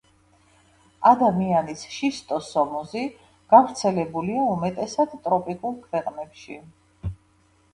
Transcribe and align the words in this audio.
ადამიანის 1.09 1.83
შისტოსომოზი 1.97 3.03
გავრცელებულია 3.55 4.47
უმეტესად 4.55 5.15
ტროპიკულ 5.29 5.77
ქვეყნებში. 5.85 6.59